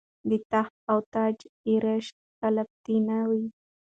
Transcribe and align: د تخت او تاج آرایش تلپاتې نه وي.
د 0.29 0.31
تخت 0.51 0.75
او 0.91 0.99
تاج 1.13 1.37
آرایش 1.71 2.07
تلپاتې 2.39 2.97
نه 3.07 3.19
وي. 3.29 3.45